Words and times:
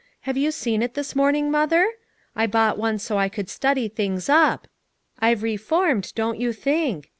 Have 0.21 0.35
you 0.35 0.49
seen 0.49 0.81
it 0.81 0.95
this 0.95 1.15
morning, 1.15 1.51
Mother? 1.51 1.87
I 2.35 2.47
bought 2.47 2.79
one 2.79 2.97
so 2.97 3.19
I 3.19 3.29
could 3.29 3.51
study 3.51 3.87
things 3.87 4.29
up; 4.29 4.67
I've 5.19 5.43
reformed, 5.43 6.11
don't 6.15 6.39
you 6.39 6.53
think. 6.53 7.09